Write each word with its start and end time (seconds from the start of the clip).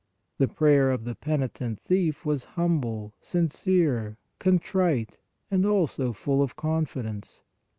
The 0.39 0.47
prayer 0.47 0.89
of 0.89 1.03
the 1.05 1.13
penitent 1.13 1.79
thief 1.81 2.25
was 2.25 2.43
hum 2.55 2.81
ble, 2.81 3.13
sincere, 3.21 4.17
contrite 4.39 5.19
and 5.51 5.63
also 5.63 6.11
full 6.11 6.41
of 6.41 6.55
confidence. 6.55 7.43